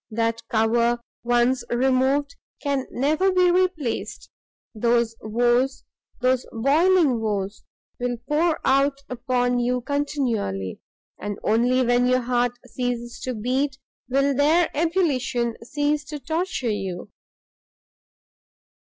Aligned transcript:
that 0.09 0.41
cover 0.49 0.99
once 1.23 1.63
removed, 1.69 2.35
can 2.59 2.87
never 2.89 3.31
be 3.31 3.51
replaced; 3.51 4.31
those 4.73 5.15
woes, 5.21 5.83
those 6.21 6.43
boiling 6.51 7.19
woes, 7.21 7.61
will 7.99 8.17
pour 8.27 8.59
out 8.65 8.97
upon 9.09 9.59
you 9.59 9.79
continually, 9.81 10.79
and 11.19 11.37
only 11.43 11.85
when 11.85 12.07
your 12.07 12.21
heart 12.21 12.57
ceases 12.67 13.19
to 13.19 13.35
beat, 13.35 13.77
will 14.09 14.33
their 14.33 14.71
ebullition 14.75 15.55
cease 15.63 16.03
to 16.03 16.17
torture 16.19 16.71
you!" 16.71 17.11